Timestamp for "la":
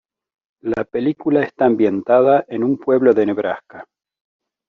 0.63-0.83